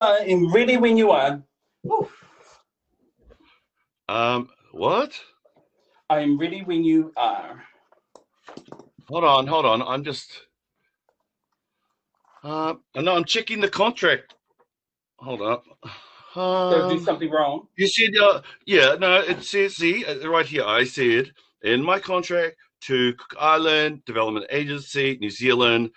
[0.00, 1.42] I'm ready when you are.
[1.86, 2.24] Oof.
[4.08, 5.12] Um, what?
[6.08, 7.62] I'm ready when you are.
[9.08, 9.82] Hold on, hold on.
[9.82, 10.30] I'm just.
[12.42, 14.34] Uh, no, I'm checking the contract.
[15.18, 15.64] Hold up.
[16.34, 17.66] Did I do Um, something wrong?
[17.76, 21.32] you said, uh, yeah, no, it says, see, uh, right here, I said
[21.62, 25.90] in my contract to Cook Island Development Agency, New Zealand,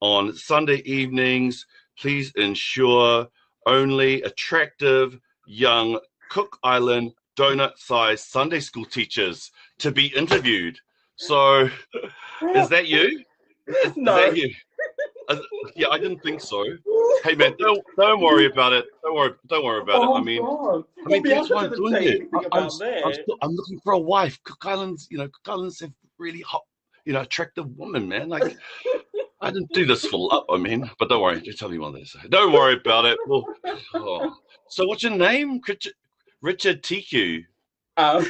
[0.00, 1.66] on Sunday evenings,
[1.98, 3.26] please ensure
[3.66, 5.98] only attractive young
[6.30, 10.78] Cook Island donut sized Sunday school teachers to be interviewed.
[11.16, 11.70] So,
[12.54, 13.24] is that you?
[13.66, 14.16] Is, No.
[14.16, 14.54] is that you?
[15.28, 15.36] Uh,
[15.76, 16.64] yeah, I didn't think so.
[17.22, 18.86] Hey man, don't don't worry about it.
[19.02, 20.20] Don't worry, don't worry about oh, it.
[20.20, 20.84] I mean, God.
[21.04, 22.28] I mean, that's what I'm doing here.
[22.34, 22.62] I- I'm.
[22.62, 24.38] I'm, still, I'm looking for a wife.
[24.44, 26.62] Cook Islands, you know, Cook Islands have really hot,
[27.04, 28.28] you know, attractive woman, man.
[28.28, 28.56] Like,
[29.40, 30.44] I didn't do this for love.
[30.50, 31.40] I mean, but don't worry.
[31.40, 32.18] Just tell me what they say.
[32.28, 33.18] Don't worry about it.
[33.26, 33.44] Well,
[33.94, 34.36] oh.
[34.68, 35.60] So, what's your name?
[35.66, 35.92] Richard,
[36.42, 37.44] Richard TQ.
[37.96, 38.26] Um,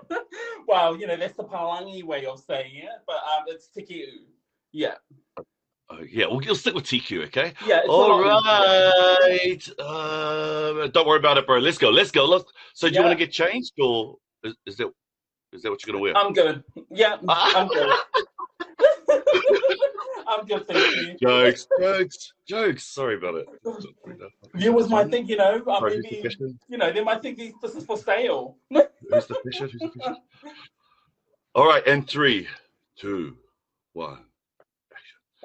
[0.68, 4.04] well, you know, that's the Palangi way of saying it, but um, it's Tiki
[4.72, 4.94] Yeah.
[5.92, 7.52] Oh, yeah, we'll, we'll stick with TQ, okay?
[7.66, 7.80] Yeah.
[7.88, 8.26] All right.
[8.26, 9.74] a All lot easier.
[9.78, 9.78] right.
[9.78, 11.58] Uh, don't worry about it, bro.
[11.58, 11.90] Let's go.
[11.90, 12.24] Let's go.
[12.24, 12.44] Let's.
[12.74, 14.90] So, do you want to get changed, or is, is that
[15.52, 16.16] is that what you're gonna wear?
[16.16, 16.62] I'm good.
[16.90, 17.90] Yeah, I'm good.
[20.30, 21.16] I'm good, thank you.
[21.20, 22.84] jokes, jokes, jokes.
[22.84, 23.46] Sorry about it.
[24.54, 27.38] Viewers might think, you uh, know, Sorry, who's the maybe, you know, they might think
[27.60, 28.56] this is for sale.
[28.70, 29.66] Who's the fisher?
[29.66, 30.16] Who's the fisher?
[31.54, 32.46] All right, and three,
[32.96, 33.36] two,
[33.92, 34.20] one.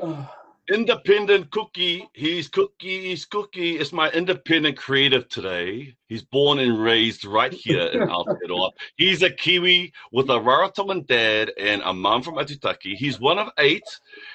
[0.01, 0.27] Ugh.
[0.73, 2.09] Independent Cookie.
[2.13, 3.09] He's Cookie.
[3.09, 3.77] He's Cookie.
[3.77, 5.95] It's my independent creative today.
[6.07, 8.71] He's born and raised right here in Aotearoa.
[8.95, 12.95] He's a Kiwi with a Rarotongan dad and a mum from Aitutaki.
[12.95, 13.83] He's one of eight.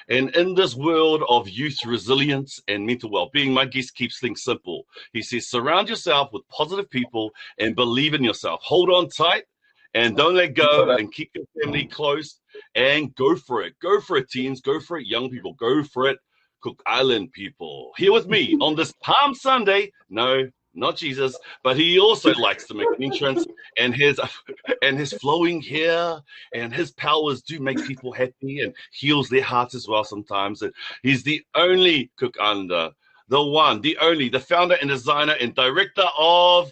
[0.07, 4.85] And in this world of youth resilience and mental well-being, my guest keeps things simple.
[5.11, 8.61] He says, surround yourself with positive people and believe in yourself.
[8.63, 9.43] Hold on tight
[9.93, 12.39] and don't let go and keep your family close
[12.75, 13.73] and go for it.
[13.81, 14.61] Go for it, teens.
[14.61, 15.53] Go for it, young people.
[15.53, 16.17] Go for it,
[16.61, 17.91] Cook Island people.
[17.97, 19.91] Here with me on this Palm Sunday.
[20.09, 23.45] No, not Jesus, but he also likes to make an entrance,
[23.77, 24.19] and his
[24.81, 26.21] and his flowing hair
[26.53, 30.61] and his powers do make people happy and heals their hearts as well sometimes.
[30.61, 30.73] And
[31.03, 32.91] he's the only Cook Islander,
[33.27, 36.71] the one, the only, the founder and designer and director of.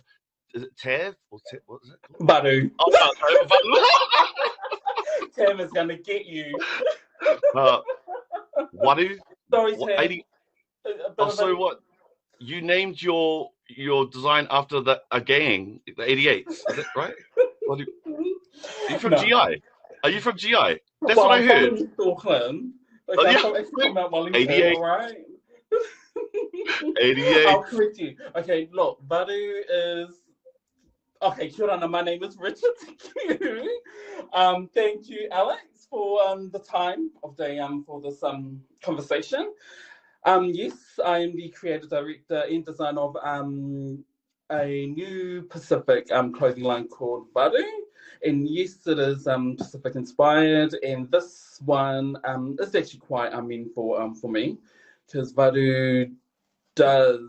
[0.54, 1.16] Is it TAV?
[1.32, 2.30] Or Ta- what is it called?
[2.30, 2.90] Badu, Oh,
[5.36, 6.58] Tim is going to get you.
[7.56, 7.80] uh,
[8.74, 9.18] Wadu?
[9.52, 10.00] Sorry, What, Tim.
[10.00, 10.26] 80,
[10.86, 11.82] A- a bit of also, a- what
[12.40, 17.14] you named your your design after the a gang, the 88s, is that right?
[17.68, 17.86] You,
[18.88, 19.24] are you from No.
[19.24, 19.62] GI?
[20.04, 20.54] Are you from GI?
[20.54, 21.78] That's Well, what I I'm heard.
[21.96, 22.74] from Auckland.
[23.08, 23.40] Like, Oh, I'm yeah.
[23.42, 24.76] from, actually from Mount Wellington, 88.
[24.76, 25.16] all right?
[27.02, 27.46] 88.
[27.48, 28.16] I'll correct you.
[28.36, 30.19] Okay, look, Varu is.
[31.22, 33.82] Okay, kia ora, my name is Richard Q.
[34.32, 39.52] Um, thank you, Alex, for um, the time of day um, for this um, conversation.
[40.24, 44.06] Um, yes, I am the creative director and designer of um,
[44.50, 47.66] a new Pacific um, clothing line called Varu.
[48.24, 50.74] And yes, it is um, Pacific inspired.
[50.86, 54.58] And this one um, is actually quite um, meaningful um, for me
[55.06, 56.12] because Varu
[56.76, 57.20] does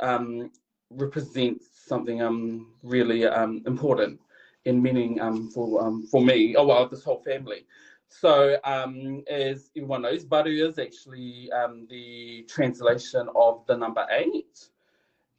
[0.00, 0.50] um,
[0.88, 4.20] represent something um, really um, important
[4.64, 6.56] in meaning um, for um, for me.
[6.56, 7.66] Oh well, this whole family.
[8.08, 14.68] So um, as everyone knows, Varu is actually um, the translation of the number eight,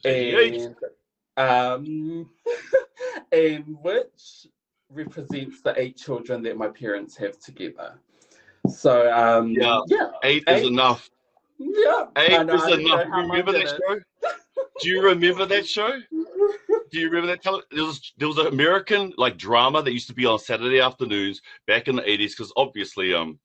[0.03, 0.61] Eight.
[0.61, 0.75] and
[1.37, 2.29] um,
[3.31, 4.47] and which
[4.89, 7.99] represents the eight children that my parents have together.
[8.69, 9.79] So um, Yeah.
[9.87, 10.67] yeah, Eight is Eight.
[10.67, 11.09] enough.
[11.57, 12.05] yeah.
[12.17, 13.07] Eight know, is I don't know enough.
[13.29, 13.99] Remember that show?
[14.81, 15.91] Do you remember that show?
[16.91, 17.41] Do you remember that?
[17.41, 20.79] Tele- there was there was an American like drama that used to be on Saturday
[20.79, 22.35] afternoons back in the eighties.
[22.35, 23.39] Because obviously, um,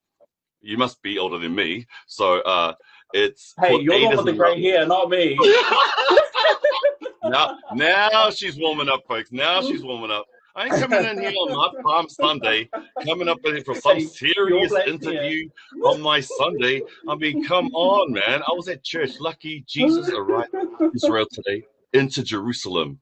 [0.61, 1.87] you must be older than me.
[2.07, 2.75] So uh,
[3.13, 5.39] it's Hey, you're the one with the grey hair, not me.
[7.25, 9.33] now, now she's warming up, folks.
[9.33, 10.27] Now she's warming up.
[10.57, 12.69] I ain't coming in here on my Palm Sunday,
[13.05, 15.49] coming up for some serious interview
[15.85, 16.83] on my Sunday.
[17.09, 18.43] I mean, come on, man.
[18.47, 19.21] I was at church.
[19.21, 22.99] Lucky Jesus arrived in Israel today into Jerusalem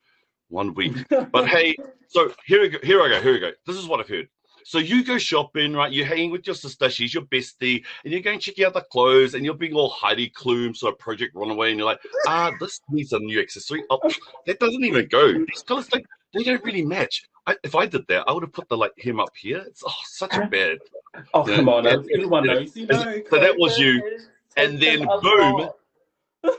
[0.49, 0.95] one week.
[1.09, 1.77] But hey,
[2.09, 2.79] so here we go.
[2.83, 3.21] Here I go.
[3.23, 3.53] Here we go.
[3.67, 4.29] This is what I've heard.
[4.65, 5.91] So you go shopping, right?
[5.91, 9.33] You're hanging with your sister, she's your bestie, and you're going checking out the clothes,
[9.33, 12.79] and you're being all Heidi Klum, sort of Project Runway, and you're like, ah, this
[12.91, 13.83] needs a new accessory.
[13.89, 13.99] Oh,
[14.47, 15.33] that doesn't even go.
[15.33, 17.23] These colors, like, they don't really match.
[17.47, 19.65] I, if I did that, I would have put the like him up here.
[19.67, 20.79] It's oh, such a bad.
[21.33, 21.85] Oh, Yeah, come on.
[21.85, 22.55] yeah, Everyone yeah.
[22.55, 22.77] knows.
[22.77, 24.19] You know, So that was you.
[24.57, 25.71] And then boom.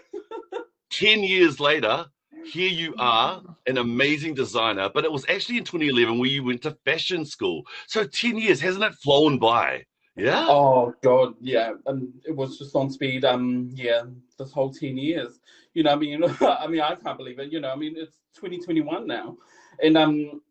[0.92, 2.06] 10 years later,
[2.46, 6.64] here you are, an amazing designer, but it was actually in 2011 where you went
[6.64, 7.64] to fashion school.
[7.88, 9.84] So 10 years, hasn't it flown by?
[10.16, 10.48] Yeah.
[10.50, 13.24] Oh God, yeah, and it was just on speed.
[13.24, 14.02] Um, yeah,
[14.38, 15.40] this whole ten years.
[15.74, 17.54] You know, I mean, I mean, I can't believe it.
[17.54, 19.38] You know, I mean, it's 2021 now,
[19.84, 20.42] and um,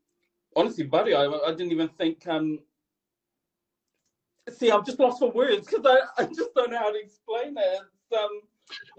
[0.56, 2.26] honestly, buddy, I, I didn't even think.
[2.26, 2.60] Um,
[4.50, 7.56] see, I'm just lost for words because I, I just don't know how to explain
[7.56, 7.80] it.
[8.10, 8.40] It's um.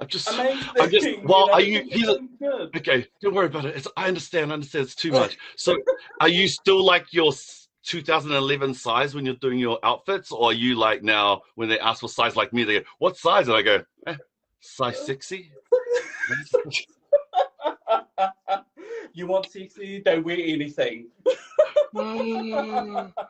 [0.02, 0.68] I'm just, amazing.
[0.80, 1.06] I'm just.
[1.24, 1.84] Well, you know, are you?
[1.90, 2.76] Here's a, good.
[2.78, 3.08] okay.
[3.22, 3.76] Don't worry about it.
[3.76, 4.52] It's, I understand.
[4.52, 4.86] I understand.
[4.86, 5.38] It's too much.
[5.58, 5.78] So,
[6.22, 7.32] are you still like your
[7.84, 12.02] 2011 size when you're doing your outfits, or are you like now when they ask
[12.02, 14.16] for size like me, they go, "What size?" And I go, eh,
[14.60, 15.52] "Size 60."
[19.14, 20.02] you want sexy?
[20.02, 21.08] Don't wear anything.
[21.94, 23.12] Mm.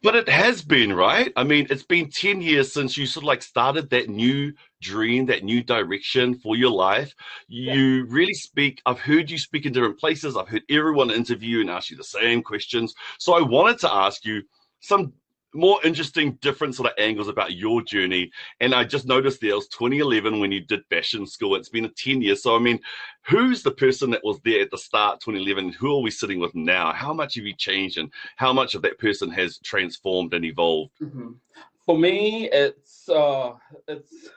[0.00, 1.32] But it has been, right?
[1.34, 5.26] I mean, it's been 10 years since you sort of like started that new dream,
[5.26, 7.12] that new direction for your life.
[7.48, 10.36] You really speak, I've heard you speak in different places.
[10.36, 12.94] I've heard everyone interview and ask you the same questions.
[13.18, 14.42] So I wanted to ask you
[14.78, 15.12] some
[15.54, 18.30] more interesting, different sort of angles about your journey.
[18.60, 21.56] And I just noticed there was 2011 when you did fashion school.
[21.56, 22.42] It's been a 10 years.
[22.42, 22.78] So, I mean,
[23.22, 26.54] who's the person that was there at the start 2011 who are we sitting with
[26.54, 30.44] now how much have you changed and how much of that person has transformed and
[30.44, 31.36] evolved Mhm.
[31.84, 33.54] For me, it's uh,
[33.86, 34.28] it's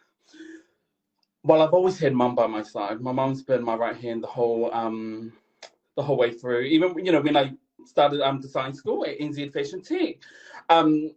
[1.44, 3.02] well, I've always had mum by my side.
[3.02, 5.34] My mum's been my right hand the whole um
[5.98, 6.62] the whole way through.
[6.62, 7.52] Even you know when I
[7.86, 10.16] started um design school at NZ Fashion Tech,
[10.72, 11.12] um,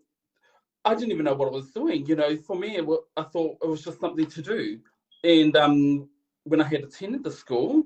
[0.84, 2.06] I didn't even know what I was doing.
[2.06, 4.80] You know, for me, it wa- I thought it was just something to do.
[5.24, 6.08] And um,
[6.44, 7.84] when I had attended the school,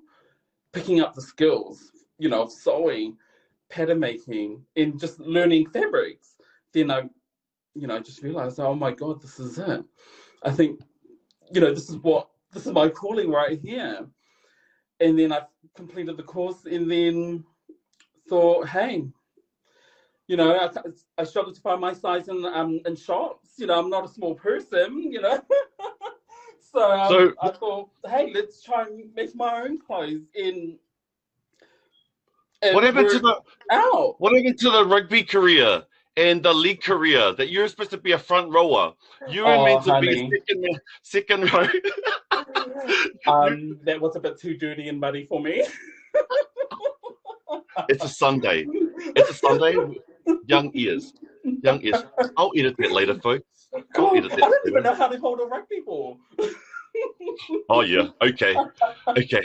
[0.72, 3.16] picking up the skills, you know, of sewing,
[3.70, 6.36] pattern making, and just learning fabrics,
[6.74, 7.02] then I
[7.74, 9.84] you know, just realized, oh my God, this is it.
[10.42, 10.80] I think,
[11.52, 14.06] you know, this is what, this is my calling right here.
[15.00, 15.42] And then I
[15.76, 17.44] completed the course and then
[18.28, 19.04] thought, hey,
[20.28, 20.68] you know, I,
[21.16, 23.54] I struggled to find my size in, um, in shops.
[23.56, 25.40] You know, I'm not a small person, you know.
[26.72, 30.76] so, um, So- I thought, hey, let's try and make my own clothes in.
[32.72, 33.40] what happened to the
[33.70, 34.16] out?
[34.18, 35.82] what happened to the rugby career
[36.16, 38.92] and the league career that you're supposed to be a front rower
[39.30, 40.28] you were Oh, meant to honey.
[40.28, 41.66] be second second row
[43.26, 45.64] Um, that was a bit too dirty and muddy for me.
[47.88, 48.66] it's a sunday
[49.16, 49.76] it's a sunday
[50.46, 51.12] young ears.
[51.44, 52.02] Young ears.
[52.36, 53.68] I'll edit that later folks.
[53.94, 56.18] God, edit I don't even know how to hold a rugby ball.
[57.70, 58.08] oh yeah.
[58.22, 58.56] Okay.
[59.08, 59.42] Okay.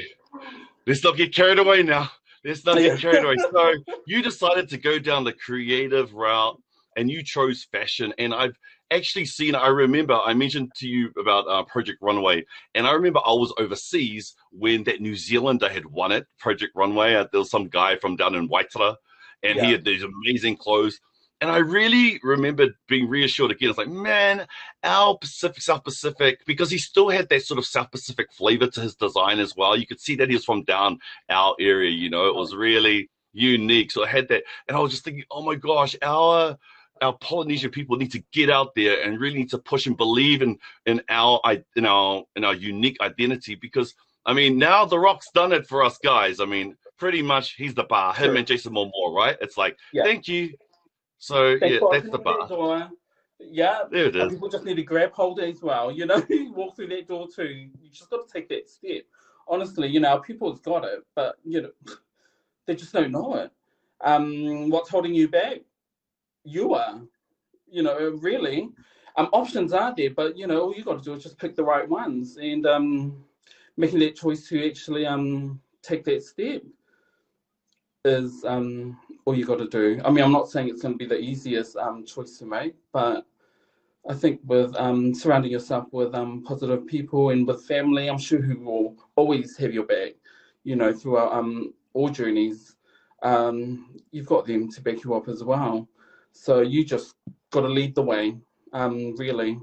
[0.85, 2.11] Let's not get carried away now.
[2.43, 3.35] Let's not get carried away.
[3.51, 3.73] So
[4.05, 6.61] you decided to go down the creative route
[6.97, 8.13] and you chose fashion.
[8.17, 8.57] And i've
[8.91, 12.45] actually seen i remember i mentioned to you about uh, project runway.
[12.75, 17.15] And i remember i was overseas when that new zealander had won it project runway.
[17.15, 18.95] Uh, there was some guy from down in waitara
[19.43, 20.99] and he had these amazing clothes.
[21.41, 23.69] And i really remembered being reassured again.
[23.69, 24.47] It's like man
[24.83, 28.81] our pacific south pacific because he still had that sort of south pacific flavor to
[28.81, 29.75] his design as well.
[29.75, 30.99] You could see that he was from down
[31.29, 32.27] our area you know?
[32.27, 33.91] It was really unique.
[33.91, 36.57] So i had that and i was just thinking oh my gosh our
[37.01, 40.41] our Polynesian people need to get out there and really need to push and believe
[40.41, 43.55] in in our i- in our in our unique identity.
[43.55, 43.93] Because
[44.25, 46.39] I mean now the Rock's done it for us guys.
[46.39, 48.13] I mean pretty much he's the bar.
[48.13, 48.35] Him Sure.
[48.37, 49.37] and Jason Momoa, right?
[49.41, 50.03] It's like Yeah.
[50.05, 50.53] thank you.
[51.17, 52.91] So Thanks yeah, that's the that bar.
[53.39, 54.21] Yeah, There it is.
[54.21, 55.91] and people just need to grab hold as well.
[55.91, 57.43] You know, you walk through that door too.
[57.43, 59.03] You just got to take that step.
[59.49, 61.71] Honestly, you know, people's got it, but you know,
[62.67, 63.51] they just don't know it.
[63.99, 65.57] Um, what's holding you back?
[66.45, 67.01] You are.
[67.69, 68.69] You know, really.
[69.17, 71.57] Um, options are there, but you know, all you got to do is just pick
[71.57, 73.25] the right ones and um,
[73.75, 76.61] making that choice to actually um take that step
[78.05, 80.01] is um all you got to do.
[80.03, 82.75] I mean, I'm not saying it's going to be the easiest um choice to make,
[82.91, 83.25] but
[84.09, 88.41] I think with um surrounding yourself with um positive people and with family, I'm sure
[88.41, 90.13] who will always have your back.
[90.63, 92.75] You know, throughout um all journeys,
[93.23, 95.87] um you've got them to back you up as well.
[96.31, 97.15] So you just
[97.51, 98.37] got to lead the way,
[98.73, 99.59] um really.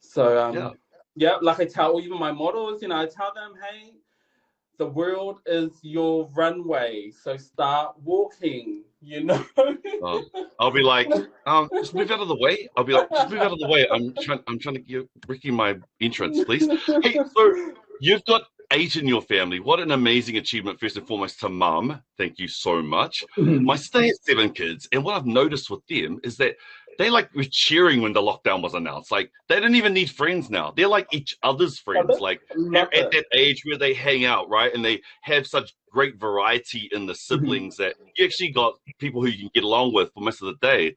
[0.00, 0.70] So um Yeah.
[1.16, 3.94] yeah, like I tell even my models, you know, I tell them, hey,
[4.78, 8.82] the world is your runway, so start walking.
[9.02, 9.44] You know.
[10.02, 10.26] Um,
[10.60, 11.08] I'll be like,
[11.46, 12.68] um, just move out of the way.
[12.76, 13.86] I'll be like, just move out of the way.
[13.90, 14.40] I'm trying.
[14.46, 16.66] I'm trying to get Ricky my entrance, please.
[17.02, 18.42] Hey, so you've got
[18.72, 19.60] eight in your family.
[19.60, 22.02] What an amazing achievement, first and foremost, to mum.
[22.18, 23.24] Thank you so much.
[23.36, 26.56] My stay has seven kids, and what I've noticed with them is that
[26.98, 29.10] they like were cheering when the lockdown was announced.
[29.10, 30.72] Like they didn't even need friends now.
[30.76, 32.20] They're like each other's friends.
[32.20, 32.40] Like
[32.72, 34.72] they're at that age where they hang out, right?
[34.74, 37.58] And they have such great variety in the Mm-hmm.
[37.58, 40.46] siblings that you actually got people who you can get along with for most of
[40.48, 40.96] the day.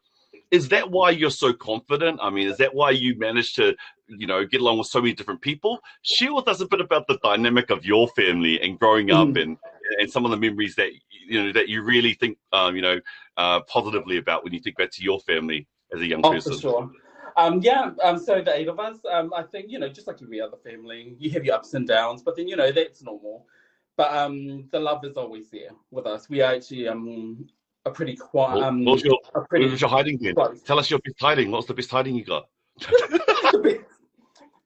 [0.52, 2.20] Is that why you're so confident?
[2.22, 3.76] I mean, is that why you managed to,
[4.08, 5.80] you know, get along with so many different people?
[6.02, 9.36] Share with us a bit about the dynamic of your family and growing up Mhm.
[9.36, 9.58] and
[10.00, 10.90] and some of the memories that
[11.28, 13.00] you know that you really think um, you know
[13.38, 16.54] uh, positively about when you think back to your family as a young Oh, person.
[16.54, 16.92] for sure.
[17.38, 20.22] Um, yeah, um, so the eight of us, um, I think, you know, just like
[20.22, 23.46] every other family, you have your ups and downs, but then, you know, that's normal.
[23.96, 26.30] But um, the love is always there with us.
[26.30, 27.48] We are actually um,
[27.86, 30.36] a pretty quiet, um, what was your, a what was your hiding then?
[30.36, 30.62] close.
[30.64, 31.52] Tell us your best hiding.
[31.52, 32.48] What's the best hiding you got?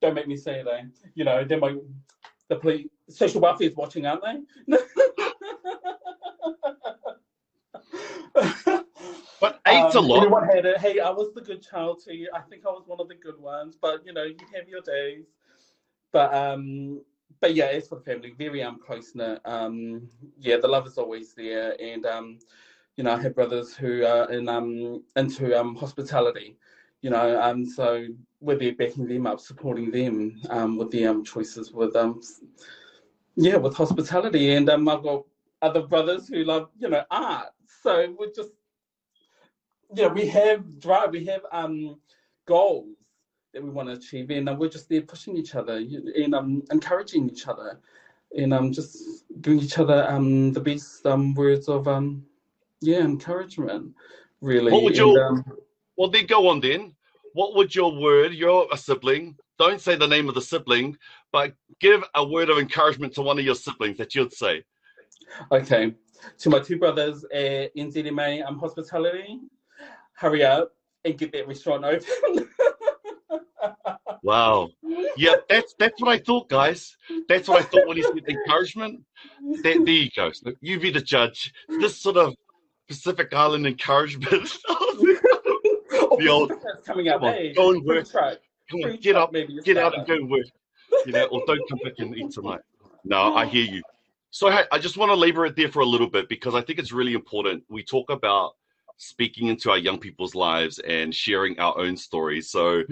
[0.01, 0.83] Don't make me say it, eh?
[1.15, 1.75] You know, then my,
[2.49, 4.77] the police, social welfare is watching, aren't they?
[9.73, 10.53] Eight's Um, a lot.
[10.53, 10.77] Had it.
[10.77, 12.29] Hey, I was the good child to you.
[12.33, 14.81] I think I was one of the good ones, but you know, you have your
[14.81, 15.25] days.
[16.11, 17.01] But um,
[17.41, 19.41] but yeah, it's for the family, very um close knit.
[19.45, 20.07] Um,
[20.39, 22.39] yeah, the love is always there, and um,
[22.97, 26.55] you know, I have brothers who are in um into um hospitality.
[27.01, 28.05] You know, um, so
[28.39, 32.21] we're there backing them up, supporting them um with their um choices with um
[33.35, 35.25] yeah with hospitality, and um I've got
[35.61, 37.47] other brothers who love you know art.
[37.81, 38.51] So we're just
[39.95, 41.99] you know, we have drive, we have um
[42.45, 42.95] goals
[43.53, 46.63] that we want to achieve, and um, we're just there pushing each other and um
[46.71, 47.79] encouraging each other,
[48.35, 52.25] and um just giving each other um the best um words of um
[52.81, 53.93] yeah encouragement,
[54.41, 54.71] really.
[54.71, 55.45] What would And, um,
[55.95, 56.95] Well, then go on then.
[57.33, 58.33] What would your word?
[58.33, 59.35] You're a sibling.
[59.59, 60.97] Don't say the name of the sibling,
[61.31, 64.63] but give a word of encouragement to one of your siblings that you'd say.
[65.51, 65.93] okay,
[66.39, 69.39] to my two brothers at NZMA um hospitality,
[70.13, 70.71] hurry up
[71.05, 72.49] and get that restaurant open.
[74.23, 74.69] Wow.
[75.17, 76.95] Yeah, that's that's what I thought, guys.
[77.27, 79.01] That's what I thought when he said encouragement.
[79.61, 80.31] There, there you go.
[80.31, 81.51] So you be the judge.
[81.67, 82.33] This sort of
[82.87, 84.57] Pacific Island encouragement.
[84.67, 87.19] the old- That's coming up.
[87.19, 88.09] come on, hey, go and work.
[88.09, 88.39] truck,
[88.71, 90.45] Come on, get up, maybe get out and go and work.
[91.05, 92.61] You know, or don't come back and eat tonight.
[93.03, 93.81] No, I hear you.
[94.31, 96.61] So hey, I just want to labor it there for a little bit because I
[96.61, 97.63] think it's really important.
[97.69, 98.53] We talk about
[99.03, 102.49] speaking into our young people's lives and sharing our own stories.
[102.49, 102.83] So,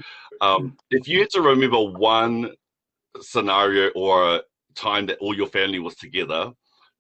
[0.41, 2.51] um, if you had to remember one
[3.21, 4.41] scenario or a
[4.75, 6.51] time that all your family was together,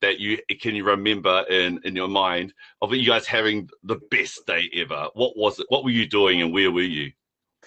[0.01, 4.45] that you can you remember in in your mind of you guys having the best
[4.47, 5.67] day ever, what was it?
[5.69, 7.11] What were you doing and where were you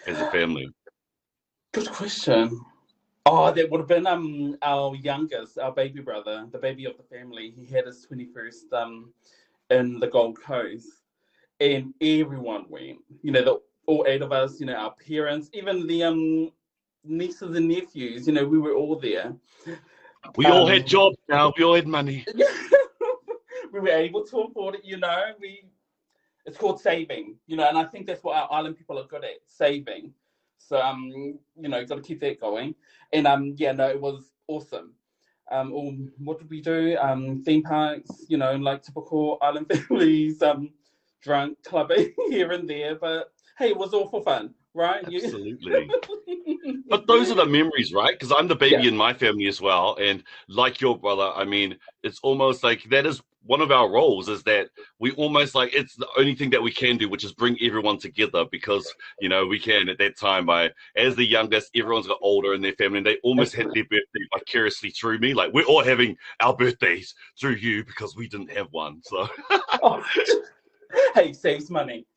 [0.07, 0.69] as a family?
[1.73, 2.61] Good question.
[3.27, 7.03] Oh, that would have been um our youngest, our baby brother, the baby of the
[7.05, 7.55] family.
[7.57, 9.13] He had his twenty first um
[9.71, 10.89] in the Gold Coast,
[11.61, 12.99] and everyone went.
[13.23, 14.61] You know, the all eight of us.
[14.61, 16.53] You know, our parents, even the um
[17.05, 18.27] nieces and nephews.
[18.27, 19.35] You know, we were all there.
[20.37, 21.53] We all Um, had jobs now.
[21.57, 22.25] We all had money.
[23.73, 24.85] we were able to afford it.
[24.85, 25.65] You know, we
[26.47, 27.37] it's called saving.
[27.47, 30.13] You know, and I think that's what our island people are good at saving.
[30.59, 31.11] So um,
[31.61, 32.75] you know, got to keep that going.
[33.13, 34.93] And um, yeah, no, it was awesome.
[35.51, 36.97] Um, all, what did we do?
[36.99, 38.25] Um, theme parks.
[38.29, 40.43] You know, like typical island families.
[40.43, 40.71] Um,
[41.25, 45.05] drunk clubbing here and there, but hey, it was all for fun, right?
[45.05, 45.91] Absolutely.
[46.89, 48.13] But those are the memories, right?
[48.13, 48.89] Because I'm the baby Yeah.
[48.89, 53.07] in my family as well, and like your brother, I mean, it's almost like that
[53.07, 56.63] is one of our roles is that we almost like it's the only thing that
[56.63, 60.19] we can do, which is bring everyone together because you know we can at that
[60.19, 60.47] time.
[60.47, 63.85] By as the youngest, everyone's got older in their family, and they almost had their
[63.85, 65.35] birthday vicariously through me.
[65.35, 69.01] Like we're all having our birthdays through you because we didn't have one.
[69.05, 69.29] So
[69.83, 70.03] Oh,
[71.15, 72.07] hey, saves money.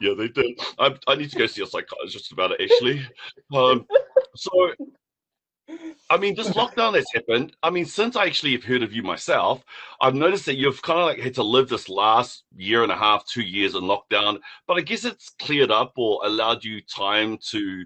[0.00, 0.58] yeah, they did.
[0.78, 3.06] I, I need to go see a psychologist about it actually.
[3.54, 3.86] Um,
[4.34, 4.50] so,
[6.08, 7.56] I mean, this lockdown that's happened.
[7.62, 9.64] I mean, since I actually have heard of you myself,
[10.00, 12.96] I've noticed that you've kind of like had to live this last year and a
[12.96, 14.38] half, two years in lockdown.
[14.68, 17.84] But I guess it's cleared up or allowed you time to,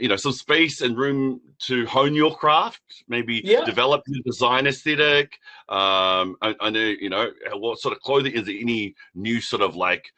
[0.00, 3.64] you know, some space and room to hone your craft, maybe Yeah.
[3.64, 5.38] develop your design aesthetic.
[5.68, 9.62] Um, I, I know, you know, what sort of clothing is there any new sort
[9.62, 10.10] of like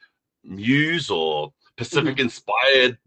[0.43, 2.97] muse or Pacific inspired,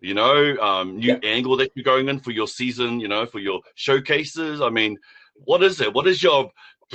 [0.00, 3.38] you know, um, new angle that you're going in for your season, you know, for
[3.40, 4.60] your showcases?
[4.60, 4.96] I mean,
[5.34, 5.92] what is it?
[5.92, 6.50] What is your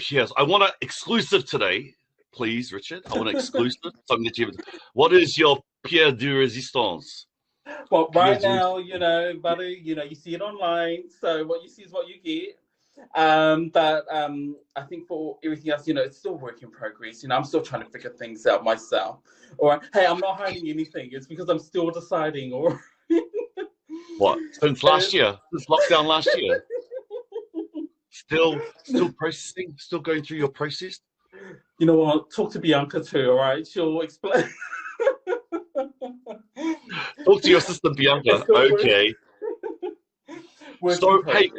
[0.10, 0.32] yes?
[0.38, 1.94] I want an exclusive today,
[2.32, 3.04] please, Richard.
[3.12, 3.92] I want an exclusive.
[4.06, 4.52] something that you.
[4.94, 7.28] What is your pierre de resistance?
[7.92, 11.10] Well, right now, you know, buddy, you know, you see it online.
[11.10, 12.60] So what you see is what you get.
[13.16, 17.24] Um, but um, I think for everything else, you know, it's still work in progress.
[17.24, 19.20] You know, I'm still trying to figure things out myself.
[19.58, 21.10] Or hey, I'm not hiding anything.
[21.12, 22.54] It's because I'm still deciding.
[22.54, 22.80] Or
[24.18, 24.40] what?
[24.52, 26.64] Since last year, since lockdown last year,
[28.10, 31.00] still, still processing, still going through your process.
[31.80, 32.32] You know what?
[32.32, 33.32] Talk to Bianca too.
[33.32, 34.46] All right, she'll explain.
[37.26, 38.46] Talk to your sister Bianca.
[38.50, 39.14] Okay.
[41.00, 41.52] so hey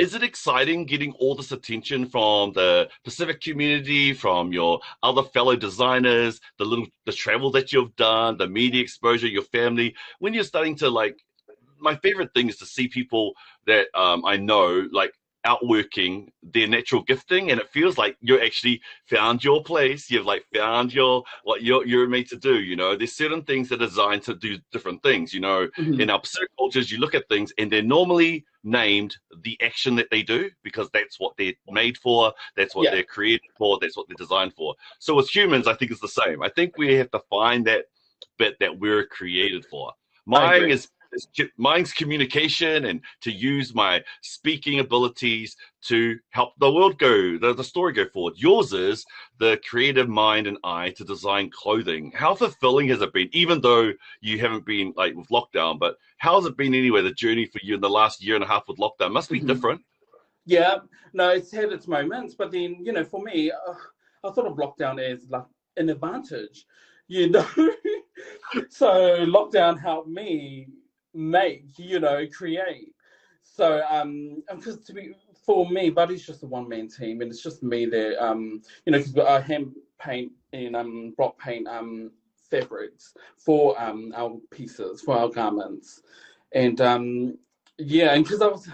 [0.00, 5.54] is it exciting getting all this attention from the Pacific community, from your other fellow
[5.56, 9.94] designers, the little the travel that you've done, the media exposure, your family?
[10.18, 11.18] When you're starting to like,
[11.78, 13.34] my favorite thing is to see people
[13.66, 15.12] that um, I know like
[15.44, 20.10] outworking their natural gifting and it feels like you're actually found your place.
[20.10, 22.96] You've like found your what you're you're made to do you know?
[22.96, 25.68] There's certain things that are designed to do different things you know?
[25.78, 26.00] Mm-hmm.
[26.00, 30.10] in our Pacific cultures you look at things and they're normally named the action that
[30.10, 32.90] they do because that's what they're made for that's what yeah.
[32.90, 34.74] they're created for that's what they're designed for.
[34.98, 36.42] So as humans i think it's the same.
[36.42, 37.86] I think we have to find that
[38.38, 39.92] bit that we're created for.
[40.26, 40.88] Mine is
[41.56, 47.64] mine's communication and to use my speaking abilities to help the world go, the, the
[47.64, 48.34] story go forward.
[48.36, 49.04] Yours is
[49.38, 52.12] the creative mind and eye to design clothing.
[52.14, 56.46] How fulfilling has it been, even though you haven't been like with lockdown, but how's
[56.46, 58.78] it been anyway, the journey for you in the last year and a half with
[58.78, 59.12] lockdown?
[59.12, 59.48] Must be mm-hmm.
[59.48, 59.80] different.
[60.46, 60.78] Yeah,
[61.12, 63.74] no, it's had its moments, but then, you know, for me, uh,
[64.24, 65.44] I thought of lockdown as like
[65.76, 66.66] an advantage,
[67.08, 67.46] you know.
[68.68, 70.68] so lockdown helped me
[71.14, 72.94] make, you know, create.
[73.42, 75.12] So, um, because to be
[75.44, 78.22] for me, Varu's just a one man team, and it's just me there.
[78.22, 82.10] Um, you know, because I hand paint in um block paint um
[82.50, 86.02] fabrics for um our pieces for our garments,
[86.52, 87.38] and um
[87.78, 88.68] yeah, and because I was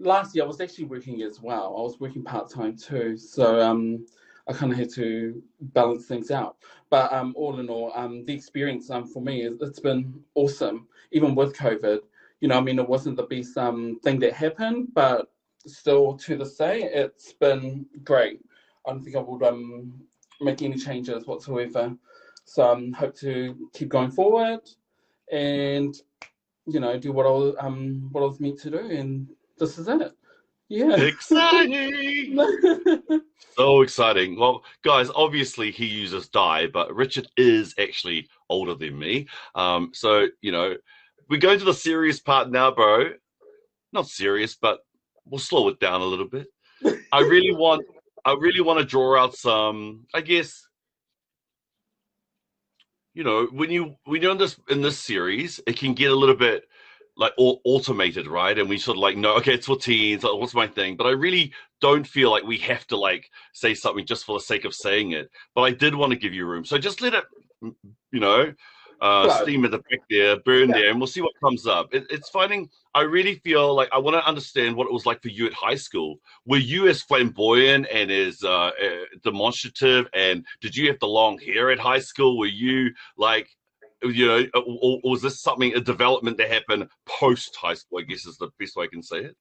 [0.00, 1.76] last year I was actually working as well.
[1.78, 4.06] I was working part time too, so um
[4.48, 6.56] I kind of had to balance things out.
[6.90, 10.88] But um, all in all, um, the experience um, for me is it's been awesome,
[11.12, 12.00] even with COVID.
[12.40, 15.32] You know, I mean, it wasn't the best um, thing that happened, but
[15.66, 18.40] still, to this day, it's been great.
[18.86, 20.00] I don't think I would um,
[20.40, 21.94] make any changes whatsoever.
[22.44, 24.60] So I um, hope to keep going forward
[25.30, 25.94] and
[26.66, 29.78] you know do what I was, um what I was meant to do, and this
[29.78, 30.12] is it.
[30.72, 30.96] Yeah.
[30.96, 32.34] Exciting.
[33.56, 34.38] so exciting.
[34.38, 39.26] Well, guys, obviously he uses dye, but Richard is actually older than me.
[39.54, 40.74] Um, so, you know,
[41.32, 43.14] we go into the serious part now, bro.
[43.90, 44.80] Not serious, but
[45.24, 46.46] we'll slow it down a little bit.
[47.10, 47.86] I really want
[48.26, 50.68] I really want to draw out some, I guess,
[53.14, 56.14] you know, when you when you're in this in this series, it can get a
[56.14, 56.64] little bit
[57.16, 58.58] like all automated, right?
[58.58, 60.24] And we sort of like no, okay, it's for teens.
[60.24, 60.98] Like, what's my thing?
[60.98, 64.44] But I really don't feel like we have to like say something just for the
[64.44, 65.30] sake of saying it.
[65.54, 67.24] But I did want to give you room, so just let it,
[67.62, 68.52] you know,
[69.02, 70.76] uh, steam at the back there, burn yeah.
[70.76, 71.92] there, and we'll see what comes up.
[71.92, 72.70] It, it's finding.
[72.94, 75.52] I really feel like I want to understand what it was like for you at
[75.52, 76.18] high school.
[76.46, 78.70] Were you as flamboyant and as uh, uh,
[79.24, 80.06] demonstrative?
[80.14, 82.38] And did you have the long hair at high school?
[82.38, 83.48] Were you like
[84.04, 87.98] you know, or, or was this something a development that happened post high school?
[87.98, 89.36] I guess is the best way I can say it.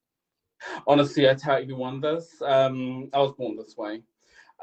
[0.87, 2.41] Honestly, I tell everyone this.
[2.43, 4.01] Um, I was born this way.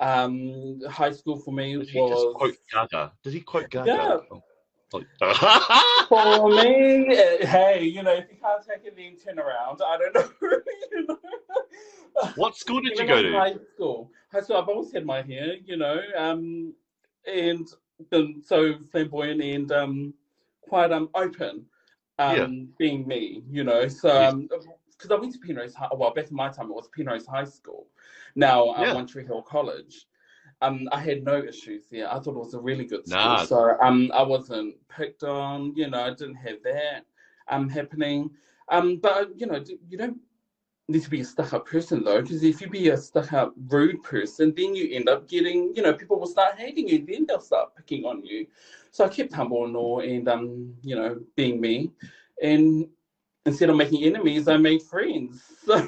[0.00, 2.34] Um, high school for me Did was.
[2.36, 3.12] quote Gaga?
[3.22, 3.86] Did he quote Gaga?
[4.30, 4.38] Yeah.
[6.08, 9.80] for me, eh, hey, you know, if you can't take it, then turn around.
[9.86, 10.30] I don't know.
[10.92, 11.18] you know?
[12.36, 13.32] What school did you go to?
[13.32, 14.10] High school.
[14.32, 14.56] High school.
[14.56, 16.72] I've always had my hair, you know, um,
[17.26, 17.68] and
[18.10, 20.14] been so flamboyant and um,
[20.62, 21.66] quite um, open,
[22.18, 22.46] um, yeah.
[22.78, 23.88] being me, you know.
[23.88, 26.88] So, because um, I went to Penrose High, well, back in my time, it was
[26.96, 27.86] Penrose High School.
[28.34, 28.94] Now, um, yeah.
[28.94, 30.06] One Tree Hill College.
[30.60, 32.12] Um, I had no issues there.
[32.12, 33.20] I thought it was a really good school.
[33.20, 33.44] Nah.
[33.44, 37.06] So um, I wasn't picked on, you know, I didn't have that
[37.48, 38.30] um, happening.
[38.68, 40.18] Um, but, you know, you don't
[40.88, 43.54] need to be a stuck up person though, because if you be a stuck up
[43.68, 47.24] rude person, then you end up getting, you know, people will start hating you, then
[47.26, 48.46] they'll start picking on you.
[48.90, 51.92] So I kept humble and all and um, you know, being me.
[52.42, 52.88] And
[53.46, 55.42] instead of making enemies, I made friends.
[55.68, 55.86] So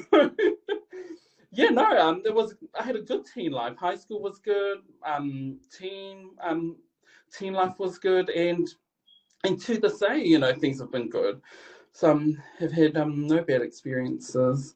[1.51, 3.75] yeah, no, um there was I had a good teen life.
[3.77, 6.77] High school was good, um, teen um
[7.31, 8.67] teen life was good and
[9.43, 11.41] and to the say, you know, things have been good.
[11.93, 14.75] Some have had um, no bad experiences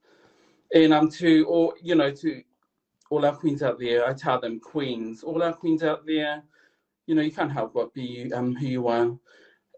[0.73, 2.43] and um to all you know to
[3.09, 6.43] all our queens out there, I tell them queens, all our queens out there,
[7.05, 9.17] you know, you can't help but be um who you are.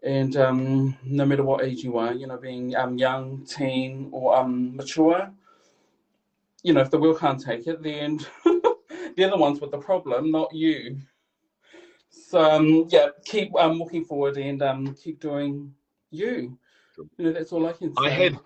[0.02, 4.36] And um, no matter what age you are, you know, being um, young, teen, or
[4.36, 5.28] um, mature,
[6.62, 8.18] you know, if the wheel can't take it, then
[9.16, 10.98] they're the ones with the problem, not you.
[12.10, 15.72] So um, yeah, keep um, walking forward and um, keep doing
[16.10, 16.58] you.
[17.16, 18.06] You know, that's all I can say.
[18.06, 18.38] I had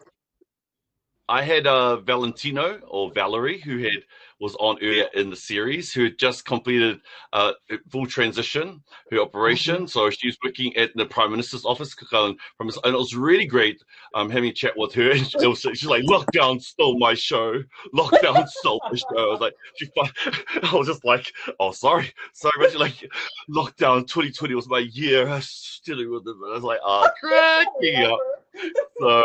[1.33, 4.05] I had uh, Valentino or Valerie who had
[4.38, 7.01] was on earlier in the series who had just completed
[7.33, 7.53] uh,
[7.88, 9.77] full transition, her operation.
[9.77, 9.87] Mm-hmm.
[9.87, 13.83] So she was working at the Prime Minister's office, from and it was really great
[14.14, 15.12] um, having a chat with her.
[15.12, 17.62] And was, she's like, "Lockdown stole my show.
[17.95, 22.53] Lockdown stole my show." I was like, she, I was just like, "Oh, sorry, sorry,"
[22.59, 23.11] but she's like,
[23.49, 26.42] "Lockdown 2020 was my year." I was with them.
[26.47, 28.18] I was like, "Ah, oh, cracking up."
[29.01, 29.25] So.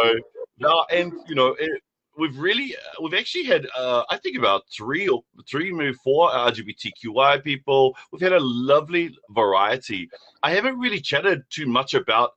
[0.59, 1.69] No, and you know, it,
[2.17, 6.29] we've really uh, we've actually had uh, I think about three or three maybe four
[6.29, 7.95] LGBTQI people.
[8.11, 10.09] We've had a lovely variety.
[10.43, 12.31] I haven't really chatted too much about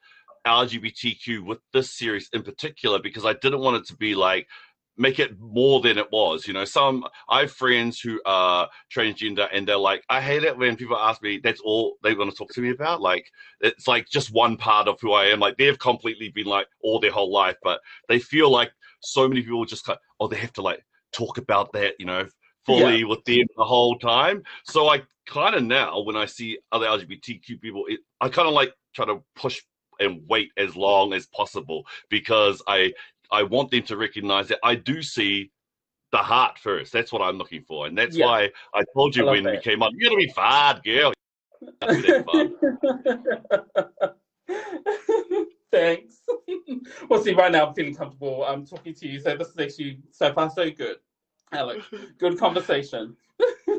[0.46, 4.46] LGBTQ with this series in particular because I didn't want it to be like
[4.96, 6.46] make it more than it was.
[6.46, 10.56] You know, some I have friends who are transgender and they're like, I hate it
[10.56, 13.00] when people ask me that's all they want to talk to me about.
[13.00, 15.40] Like it's like just one part of who I am.
[15.40, 19.42] Like they've completely been like all their whole life, but they feel like so many
[19.42, 22.26] people just like, oh, they have to like talk about that, you know,
[22.64, 23.06] fully yeah.
[23.06, 24.42] with them the whole time.
[24.64, 28.54] So I kind of now, when I see other LGBTQ people, it, I kind of
[28.54, 29.62] like try to push
[29.98, 32.92] and wait as long as possible because I
[33.30, 35.52] I want them to recognize that I do see
[36.10, 36.92] the heart first.
[36.92, 38.26] That's what I'm looking for, and that's yeah.
[38.26, 39.52] why I told you I when that.
[39.52, 41.12] we came up, you're gonna be fine, girl.
[45.72, 46.20] Thanks.
[47.08, 48.44] well, see, right now I'm feeling comfortable.
[48.44, 50.96] I'm talking to you, so this is actually so far so good.
[51.52, 51.84] Alex,
[52.18, 53.16] good conversation.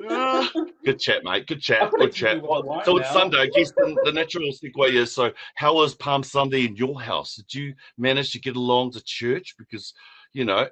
[0.10, 0.47] uh,
[0.86, 1.47] good chat, mate.
[1.47, 1.91] Good chat.
[1.91, 2.41] Good chat.
[2.41, 2.97] Well, so now.
[2.97, 3.38] it's Sunday.
[3.39, 7.36] I guess the, the, natural segue is so, how was Palm Sunday in your house?
[7.36, 9.56] Did you manage to get along to church?
[9.58, 9.93] Because,
[10.34, 10.67] you know,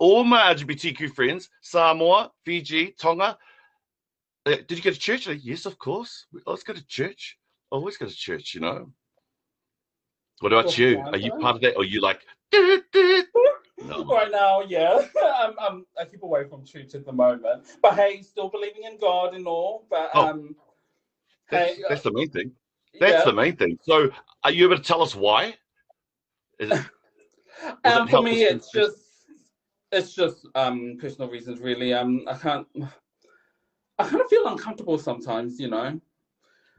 [0.00, 3.38] all my LGBTQ friends, Samoa, Fiji, Tonga,
[4.46, 5.26] uh, did you go to church?
[5.26, 6.26] Yes, of course.
[6.46, 7.38] Let's go to church.
[7.70, 8.90] Always go to church, you know.
[10.40, 11.00] What about you?
[11.00, 11.76] Are you part of that?
[11.76, 12.20] Or are you like,
[12.52, 14.04] no.
[14.10, 15.06] right now, yeah.
[15.38, 17.64] I'm, I'm, I keep away from church at the moment.
[17.82, 19.86] But hey, still believing in God and all.
[19.90, 20.56] But oh, um,
[21.50, 22.52] that's, hey, that's the main thing.
[23.00, 23.24] That's yeah.
[23.24, 23.78] the main thing.
[23.82, 24.10] So,
[24.44, 25.56] are you able to tell us why?
[26.58, 26.84] Is it,
[27.84, 28.98] um, for me, it's just
[29.90, 31.92] it's just um personal reasons, really.
[31.92, 32.66] Um, I can't.
[33.98, 36.00] I kind of feel uncomfortable sometimes, you know.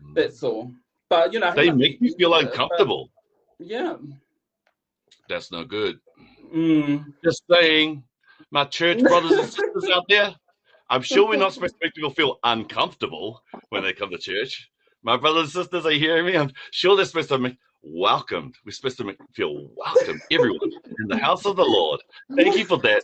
[0.01, 0.13] Hmm.
[0.13, 0.73] That's all.
[1.09, 3.09] But you know, they make me feel uncomfortable.
[3.59, 3.95] Yeah.
[5.29, 5.99] That's no good.
[6.53, 7.05] Mm.
[7.23, 8.03] Just saying,
[8.51, 10.35] my church brothers and sisters out there,
[10.89, 14.69] I'm sure we're not supposed to make people feel uncomfortable when they come to church.
[15.03, 16.37] My brothers and sisters are hearing me.
[16.37, 18.55] I'm sure they're supposed to make welcomed.
[18.65, 22.01] We're supposed to make feel welcome, everyone in the house of the Lord.
[22.35, 23.03] Thank you for that.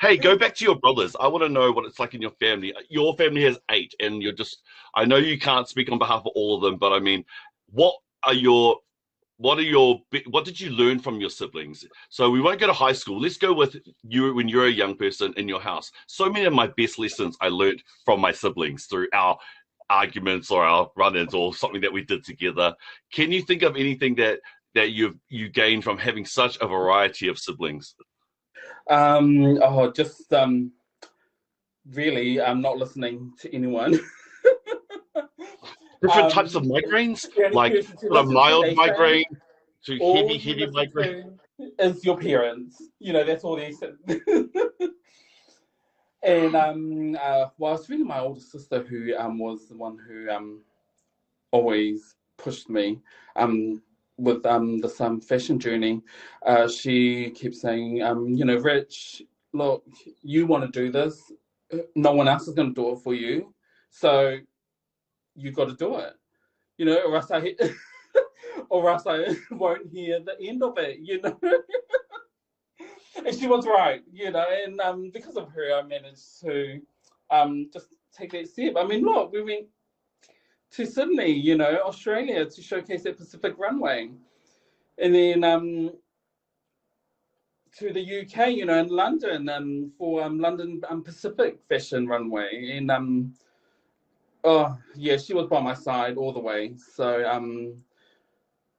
[0.00, 1.14] Hey, go back to your brothers.
[1.18, 2.74] I want to know what it's like in your family.
[2.88, 4.62] Your family has eight, and you're just,
[4.94, 7.24] I know you can't speak on behalf of all of them, but I mean,
[7.70, 8.78] what are your
[9.44, 11.84] what are your what did you learn from your siblings?
[12.08, 13.20] So we won't go to high school.
[13.20, 15.92] Let's go with you when you're a young person in your house.
[16.06, 19.36] So many of my best lessons i learned from my siblings through our
[19.90, 22.74] arguments or our run-ins or something that we did together.
[23.12, 24.40] Can you think of anything that
[24.74, 27.94] that you've you gained from having such a variety of siblings?
[28.88, 30.72] Um oh just um
[31.92, 34.00] really i'm not listening to anyone
[36.04, 39.24] different um, types of migraines, like a mild migraine
[39.86, 41.38] to heavy, heavy migraine.
[41.78, 43.96] Is your parents, you know, that's all they said.
[46.22, 50.28] and um, uh, well, it's really my older sister who um was the one who
[50.30, 50.62] um
[51.52, 53.00] always pushed me
[53.36, 53.80] um
[54.16, 56.02] with um the um fashion journey.
[56.44, 59.84] Uh, she keeps saying um you know Rich, look,
[60.22, 61.32] you want to do this,
[61.94, 63.54] no one else is going to do it for you,
[63.90, 64.38] so
[65.34, 66.14] you got to do it,
[66.78, 67.54] you know, or else I,
[68.70, 71.38] or else I won't hear the end of it, you know.
[73.26, 76.80] and she was right, you know, and um, because of her, I managed to
[77.30, 78.74] um, just take that step.
[78.76, 79.66] I mean, look, we went
[80.72, 84.10] to Sydney, you know, Australia, to showcase that Pacific runway,
[84.98, 85.90] and then um,
[87.78, 92.76] to the UK, you know, in London, um, for um, London um, Pacific Fashion Runway,
[92.76, 93.34] and um,
[94.44, 96.74] Oh yeah, she was by my side all the way.
[96.76, 97.82] So um,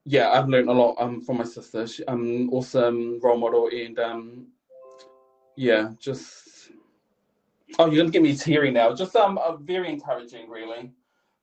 [0.06, 1.88] yeah, I've learned a lot um from my sister.
[1.88, 4.48] She, um, awesome role model, and um,
[5.58, 6.70] yeah, just
[7.80, 8.94] oh, you're gonna get me teary now.
[8.94, 10.92] Just um, uh, very encouraging, really.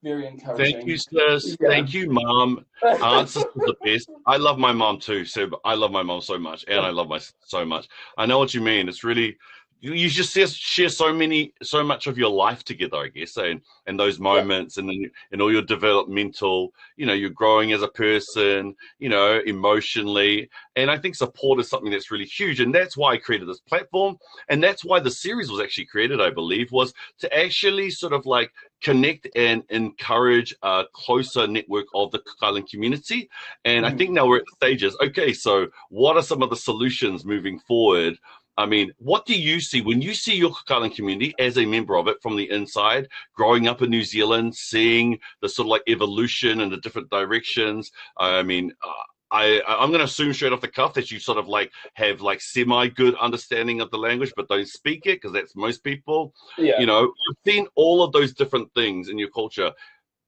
[0.05, 0.75] Very encouraging.
[0.75, 1.57] Thank you, sis.
[1.61, 1.69] Yeah.
[1.69, 2.65] Thank you, mom.
[2.83, 4.11] Answers to the best.
[4.27, 5.25] I love my mom too.
[5.25, 7.89] So I love my mom so much, and I love my so much.
[8.17, 8.89] I know what you mean.
[8.89, 9.37] It's really
[9.83, 13.61] you, just share, share so many so much of your life together i guess and
[13.87, 14.85] and those moments yeah.
[14.85, 20.49] and and all your developmental you know you're growing as a person you know emotionally
[20.77, 23.61] and i think support is something that's really huge and that's why i created this
[23.61, 24.17] platform
[24.49, 28.25] and that's why the series was actually created i believe was to actually sort of
[28.25, 33.31] like connect and encourage a closer network of the Cook Island community.
[33.65, 33.89] And mm.
[33.89, 34.97] I think now we're at the stages.
[35.01, 38.19] Okay, so what are some of the solutions moving forward
[38.57, 41.97] I mean, what do you see when you see your Island community as a member
[41.97, 45.83] of it from the inside, growing up in New Zealand, seeing the sort of like
[45.89, 47.91] evolution and the different directions?
[48.19, 48.93] I mean, uh,
[49.33, 52.21] I, I'm going to assume straight off the cuff that you sort of like have
[52.21, 56.35] like semi good understanding of the language, but don't speak it because that's most people.
[56.59, 56.79] Yeah.
[56.79, 59.73] You know, you've seen all of those different things in your culture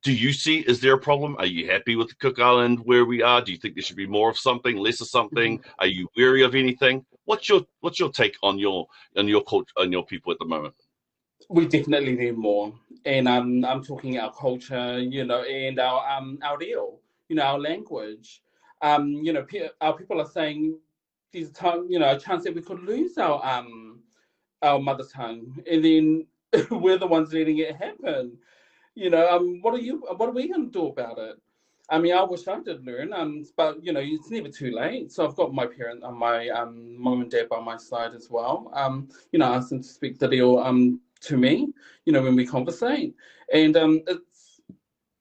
[0.05, 1.35] do you see is there a problem?
[1.39, 3.41] Are you happy with the cook island where we are?
[3.41, 5.59] Do you think there should be more of something less of something?
[5.59, 5.71] Mm-hmm.
[5.81, 7.05] are you weary of anything?
[7.25, 8.87] What's your what's your take on your
[9.17, 10.75] on your culture on your people at the moment?
[11.49, 12.75] We definitely need more.
[13.07, 17.45] And um, i'm talking our culture you know and our um our deal you know
[17.45, 18.43] our language.
[18.83, 19.47] Um you know
[19.81, 20.79] our people are saying
[21.33, 24.01] there's time you know a chance that we could lose our um
[24.61, 25.63] our mother tongue.
[25.71, 26.27] And then
[26.71, 28.37] we're the ones letting it happen
[28.95, 29.99] you know, um, what are you?
[30.17, 31.37] What are we going to do about it?
[31.91, 35.13] I mean, I wish I did learn, um, but you know, it's never too late.
[35.13, 38.29] So I've got my parent, and my um, mom and dad by my side as
[38.31, 38.71] well.
[38.73, 41.73] Um, you know, I ask them to speak the deal um to me.
[42.07, 43.15] You know, when we conversate,
[43.53, 44.61] and um, it's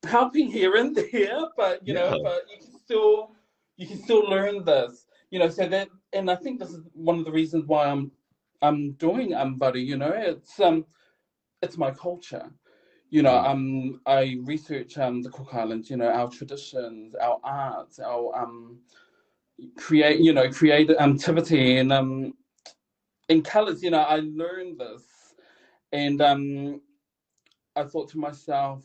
[0.04, 2.00] helping here and there, but you yeah.
[2.00, 3.32] know, but you can still
[3.76, 5.06] you can still learn this.
[5.30, 8.12] You know, so that, and I think this is one of the reasons why I'm
[8.62, 9.80] I'm doing um Varu.
[9.80, 10.86] You know, it's um
[11.60, 12.50] it's my culture
[13.10, 13.46] you know, mm.
[13.46, 18.78] um, I research um, the Cook Islands, you know, our traditions, our arts, our um,
[19.76, 22.34] create, you know, create activity and um,
[23.28, 23.82] in colors.
[23.82, 25.02] You know, I learned this,
[25.92, 26.80] and um,
[27.76, 28.82] I thought to myself,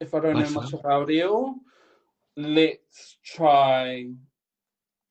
[0.00, 1.54] if I don't know much about it,
[2.36, 4.06] let's try,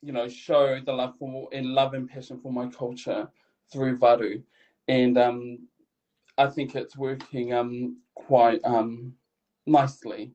[0.02, 3.28] you know, show the love for and love and passion for my culture
[3.72, 4.44] through Varu,
[4.88, 5.60] and um,
[6.38, 9.14] I think it's working um, quite um,
[9.66, 10.34] nicely,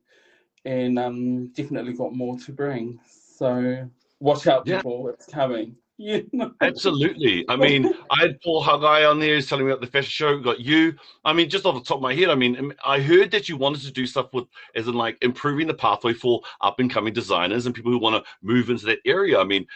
[0.65, 2.99] and um, definitely got more to bring.
[3.07, 3.87] So
[4.19, 5.03] watch out, people!
[5.05, 5.13] Yeah.
[5.13, 5.75] It's coming.
[5.97, 6.51] You know?
[6.61, 7.45] Absolutely.
[7.47, 10.39] I mean, I had Paul Hagai on there he's telling me about the fashion show.
[10.39, 10.95] Got you.
[11.23, 13.55] I mean, just off the top of my head, I mean, I heard that you
[13.55, 17.13] wanted to do stuff with, as in like improving the pathway for up and coming
[17.13, 19.39] designers and people who want to move into that area.
[19.39, 19.67] I mean,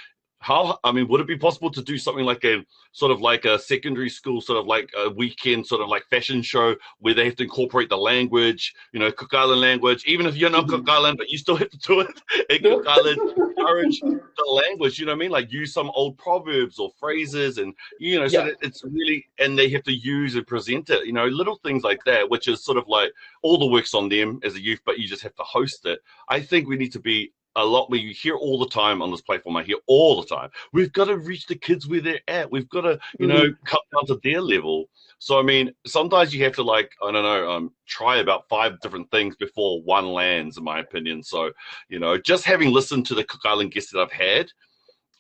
[0.46, 3.46] how i mean would it be possible to do something like a sort of like
[3.46, 7.26] a secondary school sort of like a weekend sort of like fashion show where they
[7.26, 10.04] have to incorporate the language you know cook island language?
[10.06, 10.98] Even if you're not cook mm-hmm.
[10.98, 13.20] island but you still have to do it in cook island
[13.58, 15.32] encourage the language you know what i mean?
[15.32, 18.46] Like use some old proverbs or phrases and you know so yeah.
[18.46, 21.84] that it's really and they have to use and present it you know little things
[21.84, 24.82] like that which is sort of like all the work's on them as a youth
[24.86, 26.00] but you just have to host it.
[26.30, 29.12] I think we need to be a lot where you hear all the time on
[29.12, 29.56] this platform.
[29.58, 30.50] I hear all the time.
[30.74, 32.52] We've got to reach the kids where they're at.
[32.52, 33.66] We've got to, you know, mm-hmm.
[33.66, 34.90] come down to their level.
[35.20, 38.80] So I mean, sometimes you have to like, I don't know, um, try about five
[38.82, 41.24] different things before one lands, in my opinion.
[41.24, 41.52] So,
[41.90, 44.52] you know, just having listened to the Cook Island guests that I've had,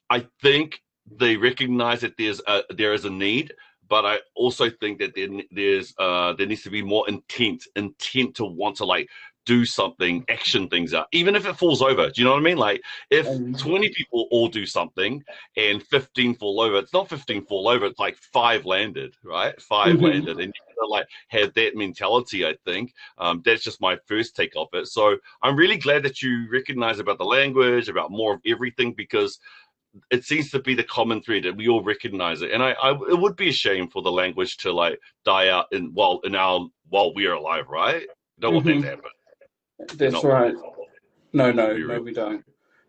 [0.10, 3.54] I think they recognize that there's a there is a need
[3.88, 8.36] but I also think that there, there's uh, there needs to be more intent, intent
[8.36, 9.10] to want to like
[9.46, 12.10] do something, action things out, even if it falls over.
[12.10, 12.58] Do you know what I mean?
[12.58, 15.24] Like if 20 people all do something
[15.58, 19.60] and 15 fall over, it's not 15 fall over, it's like five landed, right?
[19.62, 20.04] 5 mm-hmm.
[20.04, 20.40] landed.
[20.40, 22.94] And you like have that mentality, I think.
[23.18, 24.88] Um, that's just my first take of it.
[24.88, 29.40] So I'm really glad that you recognize about the language, about more of everything, because
[30.12, 32.92] it seems to be the common thread that we all recognize it and I, I,
[32.92, 36.36] it would be a shame for the language to like die out in while in
[36.36, 38.06] our while we are alive right
[38.40, 38.82] don't want mm-hmm.
[38.82, 39.12] that to happen
[39.80, 40.54] that's right.
[41.34, 42.44] No, no, no, we don't.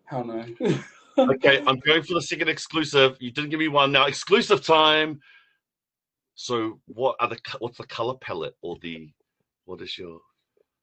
[0.05, 0.45] How no?
[1.19, 3.17] okay, I'm going for the second exclusive.
[3.19, 4.07] You didn't give me one now.
[4.07, 5.21] Exclusive time.
[6.35, 9.09] So, what are the what's the color palette or the
[9.65, 10.21] what is your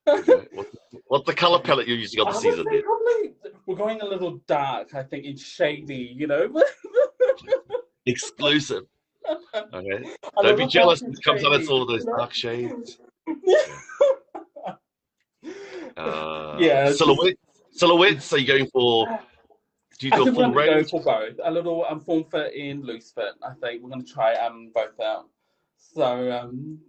[0.06, 0.68] what,
[1.08, 2.66] what's the color palette you're using on the season?
[2.70, 2.82] There?
[2.82, 3.34] Probably,
[3.66, 4.94] we're going a little dark.
[4.94, 6.14] I think it's shady.
[6.16, 6.64] You know.
[8.06, 8.84] Exclusive.
[9.74, 10.16] Okay.
[10.42, 11.02] Don't be jealous.
[11.02, 11.54] It comes out.
[11.54, 12.98] It's all those dark shades.
[15.98, 16.92] Uh, yeah.
[16.92, 17.38] Silhouette,
[17.72, 18.32] silhouettes.
[18.34, 19.08] Are you going for?
[20.00, 20.92] Do you do a full range?
[20.92, 21.40] Go for both.
[21.44, 23.34] A little um, form fit and loose fit.
[23.44, 25.30] I think we're going to try um both out.
[25.78, 26.80] So um,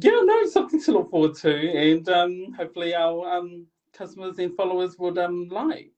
[0.00, 4.98] yeah, no, something to look forward to, and um, hopefully our um customers and followers
[4.98, 5.90] would um like.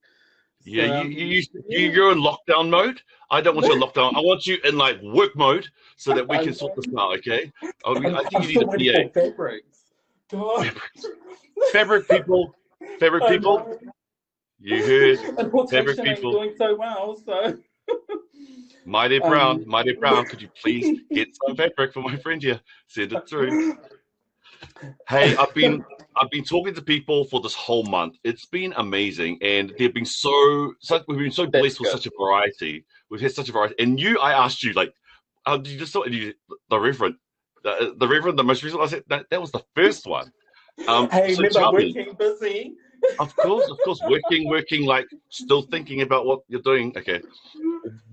[0.65, 1.79] Yeah, So, you, um, you, you, yeah.
[1.79, 3.01] you, you're in lockdown mode.
[3.31, 4.17] I don't want you in lockdown.
[4.17, 7.53] I want you in like work mode so that we can sort this out, okay?
[7.63, 9.83] I, I'm, I I'm think you need a for fabrics.
[10.31, 10.73] God.
[11.59, 11.67] PA.
[11.73, 12.55] Fabric people,
[13.01, 13.79] fabric I people, know.
[14.59, 15.19] you heard.
[15.39, 16.33] Importation ain't people.
[16.33, 17.59] doing so well, so.
[18.85, 22.61] Mighty Um, Brown, Mighty Brown, could you please get some fabric for my friend here?
[22.87, 23.77] Send it through.
[25.09, 25.85] Hey, I've been
[26.17, 28.17] I've been talking to people for this whole month.
[28.25, 31.03] It's been amazing, and they've been so such.
[31.09, 32.85] We've been so That's blessed with such a variety.
[33.11, 33.75] We've had such a variety.
[33.79, 34.93] And you, I asked you like,
[35.47, 36.33] uh, did you just thought you
[36.71, 37.17] the Reverend,
[37.65, 38.83] the, the Reverend, the most recent.
[38.83, 40.33] I said that that was the first one.
[40.89, 42.75] Um, Hey, so remember working busy?
[43.19, 46.93] of course, of course, working, working, like still thinking about what you're doing.
[46.97, 47.23] Okay,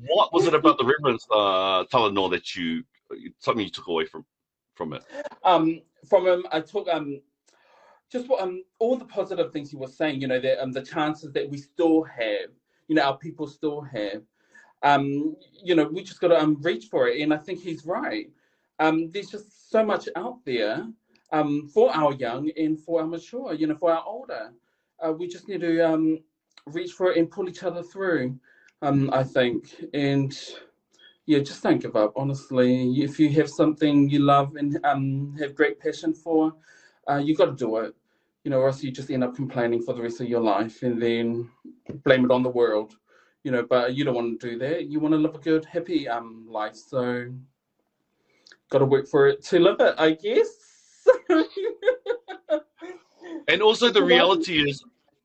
[0.07, 2.83] what was it about the Reverend's uh, Talanoa that you
[3.39, 4.25] something you took away from
[4.75, 5.03] from it?
[5.43, 7.21] um from him i took um
[8.11, 10.81] just what um all the positive things he was saying you know that um the
[10.81, 12.49] chances that we still have
[12.87, 14.21] you know our people still have
[14.83, 17.85] um you know we just got to um reach for it and i think he's
[17.85, 18.29] right
[18.79, 20.87] um there's just so much out there
[21.33, 24.53] um for our young and for our mature you know for our older
[25.05, 26.19] uh, we just need to um
[26.67, 28.39] reach for it and pull each other through
[28.81, 30.37] um i think and
[31.25, 32.13] yeah, just don't give up.
[32.15, 36.53] Honestly, if you have something you love and um, have great passion for,
[37.09, 37.95] uh, you got to do it.
[38.43, 40.83] You know, or else you just end up complaining for the rest of your life
[40.83, 41.49] and then
[42.03, 42.95] blame it on the world.
[43.43, 44.87] You know, but you don't want to do that.
[44.87, 46.75] You want to live a good, happy um life.
[46.75, 47.33] So,
[48.69, 50.62] got to work for it to live it, I guess.
[53.47, 54.83] And also the reality is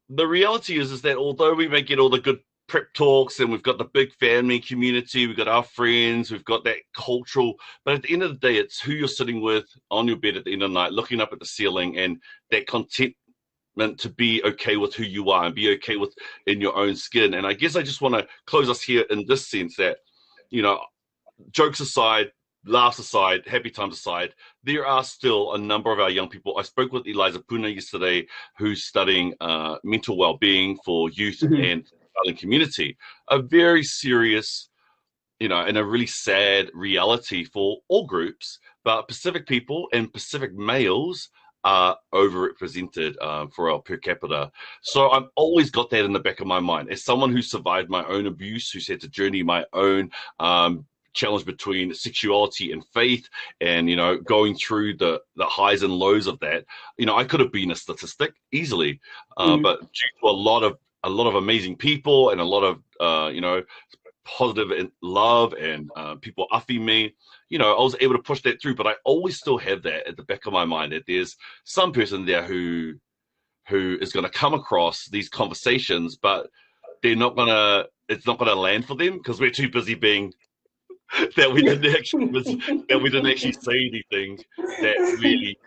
[0.09, 3.51] the reality is is that although we may get all the good prep talks and
[3.51, 7.95] we've got the big family community, we've got our friends, we've got that cultural, but
[7.95, 10.45] at the end of the day, it's who you're sitting with on your bed at
[10.45, 12.21] the end of the night, looking up at the ceiling and
[12.51, 13.15] that contentment
[13.99, 16.15] to be okay with who you are and be okay with
[16.47, 17.35] in your own skin.
[17.35, 19.99] And I guess I just want to close us here in this sense that,
[20.51, 20.81] you know,
[21.53, 22.33] jokes aside,
[22.65, 26.57] laughs aside, happy times aside, there are still a number of our young people.
[26.59, 28.27] I spoke with Eliza Puna yesterday,
[28.59, 31.73] who's studying uh, mental well-being for youth Mhm.
[31.73, 31.93] and
[32.25, 32.97] Island community.
[33.29, 34.71] A very serious,
[35.39, 38.59] you know, and a really sad reality for all groups.
[38.85, 41.31] But Pacific people and Pacific males
[41.65, 44.51] are overrepresented uh, for our per capita.
[44.83, 46.91] So I've always got that in the back of my mind.
[46.91, 50.87] As someone who survived my own abuse, who's had to journey my own um,
[51.21, 53.25] challenge between sexuality and faith
[53.61, 56.61] and you know going through the the highs and lows of that
[57.01, 58.93] you know i could have been a statistic easily
[59.43, 59.63] uh, Mhm.
[59.67, 60.73] but due to a lot of
[61.05, 62.75] a lot of amazing people and a lot of
[63.07, 63.59] uh, you know
[64.25, 66.99] positive and love and uh, people upping me
[67.53, 70.07] you know i was able to push that through but i always still have that
[70.09, 71.33] at the back of my mind that there's
[71.65, 72.95] some person there who
[73.71, 76.43] who is going to come across these conversations but
[77.03, 79.95] they're not going to it's not going to land for them because we're too busy
[79.95, 80.33] being
[81.37, 82.31] that we didn't actually
[82.89, 84.39] that we didn't actually say anything
[84.83, 85.59] that really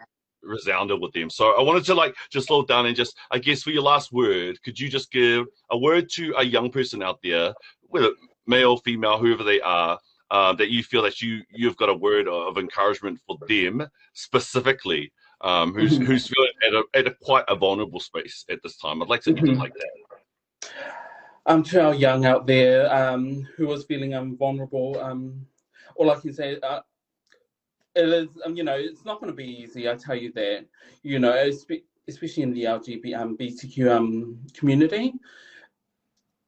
[0.44, 1.30] resounded with them.
[1.30, 4.12] So I wanted to like just slow down and just I guess for your last
[4.12, 7.54] word, could you just give a word to a young person out there,
[7.90, 8.12] whether
[8.48, 10.00] male, female, whoever they are,
[10.32, 15.12] uh, that you feel that you you've got a word of encouragement for them specifically,
[15.42, 16.06] um, who's Mhm.
[16.06, 19.02] who's feeling at a at a quite a vulnerable space at this time.
[19.02, 19.58] I'd like to Mhm.
[19.58, 20.72] like that.
[21.46, 25.46] Um, to our young out there um, who was feeling um, vulnerable, um,
[25.96, 26.82] all I can say, uh,
[27.96, 29.90] it is, um, you know, it's not going to be easy.
[29.90, 30.66] I tell you that,
[31.04, 31.34] you know,
[32.08, 35.14] especially in the LGBT um, BTQ um, community,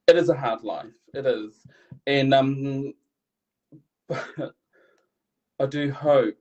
[0.08, 0.94] it is a hard life.
[1.14, 1.66] It is,
[2.08, 2.94] and um,
[4.12, 6.36] I do hope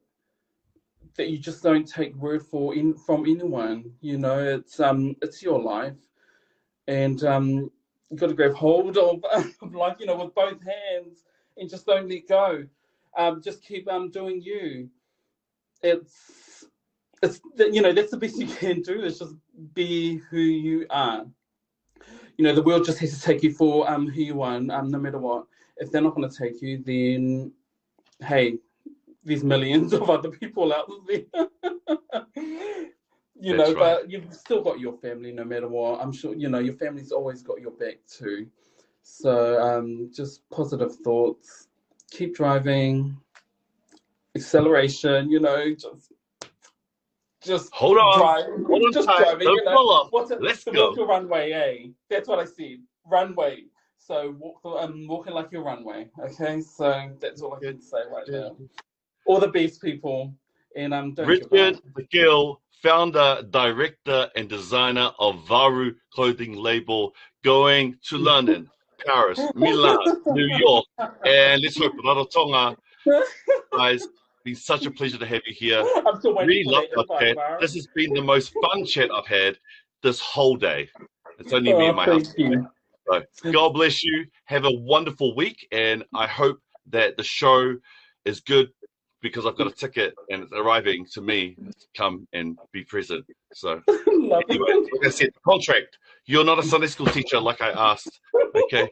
[1.16, 3.92] that you just don't take word for in from anyone.
[4.00, 5.96] You know, it's um, it's your life,
[6.88, 7.70] and um,
[8.12, 9.24] you got to grab hold of,
[9.72, 11.24] life, you know, with both hands,
[11.56, 12.66] and just don't let go.
[13.16, 14.88] Um, just keep um doing you.
[15.82, 16.64] It's
[17.22, 19.34] it's you know that's the best you can do is just
[19.74, 21.24] be who you are.
[22.36, 24.90] You know the world just has to take you for um who you are, um
[24.90, 25.46] no matter what.
[25.78, 27.52] If they're not going to take you, then
[28.20, 28.58] hey,
[29.24, 31.48] there's millions of other people out there.
[33.42, 33.98] you That's know, right.
[34.00, 36.00] but you've still got your family no matter what.
[36.00, 38.46] I'm sure you know your family's always got your back too.
[39.02, 41.66] So um, just positive thoughts.
[42.12, 43.16] Keep driving.
[44.36, 46.12] Acceleration, you know, just
[47.42, 48.18] just Hold on.
[48.18, 48.44] drive.
[48.66, 49.18] Hold on just tight.
[49.18, 49.48] driving.
[49.48, 50.08] Don't You know, pull up.
[50.10, 50.40] what's it?
[50.40, 50.90] Let's go.
[50.90, 51.88] walk runway, eh?
[52.08, 52.78] That's what I said.
[53.10, 53.64] Runway.
[53.98, 56.08] So walk the um walking like your runway.
[56.18, 58.56] Okay, so that's all I can say right now.
[59.26, 60.32] All the best, people,
[60.76, 61.80] And um, Richard.
[61.94, 67.14] McGill, founder, director, and designer of Varu clothing label,
[67.44, 68.68] going to London,
[69.04, 70.84] Paris, Milan, New York,
[71.24, 72.76] and let's hope Rarotonga.
[73.72, 74.06] Guys,
[74.44, 75.84] been such a pleasure to have you here.
[76.06, 77.36] I'm still waiting Really love our chat.
[77.60, 79.58] This has been the most fun chat I've had
[80.02, 80.88] this whole day.
[81.38, 82.66] It's only me Oh, and my husband.
[83.08, 84.26] So, God bless you.
[84.44, 86.58] Have a wonderful week, and I hope
[86.90, 87.76] that the show
[88.24, 88.68] is good
[89.22, 93.24] because I've got a ticket and it's arriving to me to come and be present.
[93.54, 95.98] So, anyway, like I said, contract.
[96.26, 98.20] You're not a Sunday school teacher, like I asked.
[98.54, 98.88] Okay.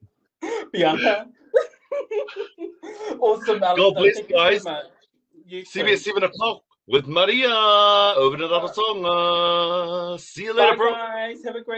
[0.72, 1.26] Bianca.
[3.20, 3.80] awesome, Alex.
[3.80, 4.64] God bless, Thank guys.
[5.46, 10.14] You See me at seven o'clock with Maria over in Rarotonga.
[10.14, 10.92] Uh, see you later, Bye, bro.
[10.92, 11.44] guys.
[11.44, 11.76] Have a great